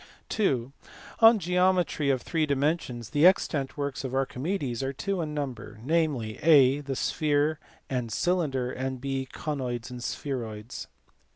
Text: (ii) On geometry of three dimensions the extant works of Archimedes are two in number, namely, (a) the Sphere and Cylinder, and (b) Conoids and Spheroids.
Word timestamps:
(ii) 0.39 0.71
On 1.19 1.37
geometry 1.37 2.09
of 2.09 2.23
three 2.23 2.47
dimensions 2.47 3.11
the 3.11 3.23
extant 3.23 3.77
works 3.77 4.03
of 4.03 4.15
Archimedes 4.15 4.81
are 4.81 4.91
two 4.91 5.21
in 5.21 5.35
number, 5.35 5.79
namely, 5.83 6.39
(a) 6.41 6.79
the 6.81 6.95
Sphere 6.95 7.59
and 7.87 8.11
Cylinder, 8.11 8.71
and 8.71 8.99
(b) 8.99 9.27
Conoids 9.31 9.91
and 9.91 9.99
Spheroids. 10.03 10.87